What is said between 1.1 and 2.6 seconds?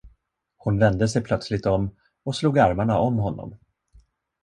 plötsligt om och slog